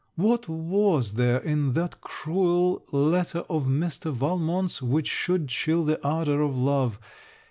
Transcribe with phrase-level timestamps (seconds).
[0.15, 4.11] What was there in that cruel letter of Mr.
[4.11, 6.97] Valmont's which should chill the ardour of love?